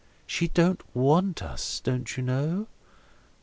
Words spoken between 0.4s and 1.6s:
don't want